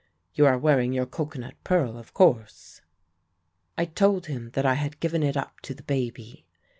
[0.33, 2.81] You are wearing your cocoanut pearl, of course?'
[3.77, 6.47] "I told him that I had given it up to the baby.